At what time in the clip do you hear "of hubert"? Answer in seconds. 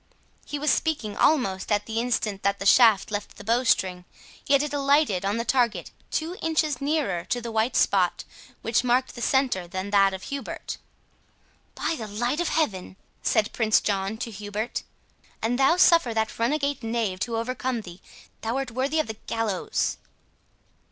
10.11-10.77